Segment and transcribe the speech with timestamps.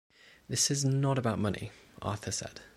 [0.49, 2.61] "This is not about money," Arthur said.